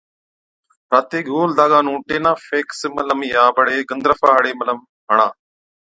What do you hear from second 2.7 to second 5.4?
Tineafax Ointemet ملم يان بڙي گندرفا هاڙِي ملم هڻا۔